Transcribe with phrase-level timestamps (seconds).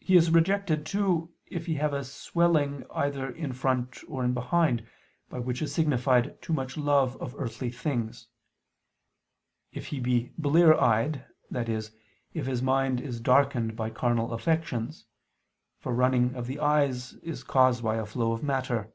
[0.00, 4.84] He is rejected, too, if he have a swelling either in front or behind
[5.30, 7.70] [Vulg.: 'if he be crook backed']: by which is signified too much love of earthly
[7.70, 8.26] things:
[9.70, 11.80] if he be blear eyed, i.e.
[12.34, 15.06] if his mind is darkened by carnal affections:
[15.78, 18.92] for running of the eyes is caused by a flow of matter.